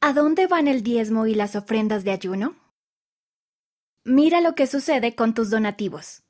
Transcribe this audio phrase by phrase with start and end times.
[0.00, 2.54] ¿A dónde van el diezmo y las ofrendas de ayuno?
[4.04, 6.22] Mira lo que sucede con tus donativos.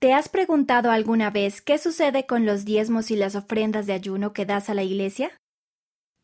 [0.00, 4.32] ¿Te has preguntado alguna vez qué sucede con los diezmos y las ofrendas de ayuno
[4.32, 5.30] que das a la iglesia?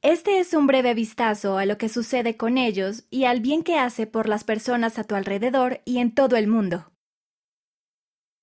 [0.02, 3.78] Este es un breve vistazo a lo que sucede con ellos y al bien que
[3.78, 6.90] hace por las personas a tu alrededor y en todo el mundo.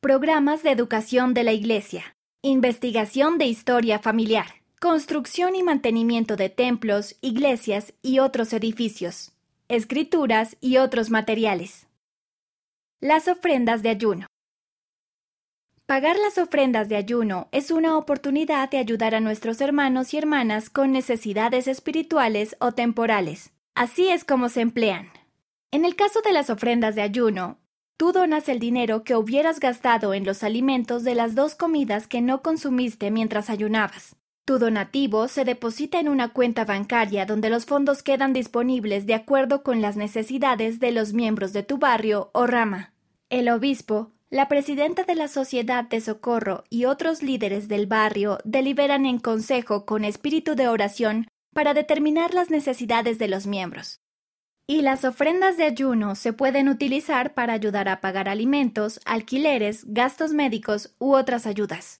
[0.00, 7.16] programas de educación de la Iglesia, investigación de historia familiar, construcción y mantenimiento de templos,
[7.22, 9.32] iglesias y otros edificios,
[9.68, 11.86] escrituras y otros materiales.
[13.00, 14.26] Las ofrendas de ayuno.
[15.86, 20.68] Pagar las ofrendas de ayuno es una oportunidad de ayudar a nuestros hermanos y hermanas
[20.68, 23.50] con necesidades espirituales o temporales.
[23.74, 25.08] Así es como se emplean.
[25.70, 27.59] En el caso de las ofrendas de ayuno,
[28.00, 32.22] tú donas el dinero que hubieras gastado en los alimentos de las dos comidas que
[32.22, 34.16] no consumiste mientras ayunabas.
[34.46, 39.62] Tu donativo se deposita en una cuenta bancaria donde los fondos quedan disponibles de acuerdo
[39.62, 42.94] con las necesidades de los miembros de tu barrio o rama.
[43.28, 49.04] El obispo, la presidenta de la Sociedad de Socorro y otros líderes del barrio deliberan
[49.04, 54.00] en consejo con espíritu de oración para determinar las necesidades de los miembros.
[54.70, 60.32] Y las ofrendas de ayuno se pueden utilizar para ayudar a pagar alimentos, alquileres, gastos
[60.32, 61.98] médicos u otras ayudas.